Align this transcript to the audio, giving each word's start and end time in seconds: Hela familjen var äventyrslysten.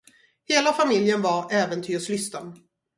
Hela 0.47 0.73
familjen 0.73 1.21
var 1.21 1.47
äventyrslysten. 1.53 2.53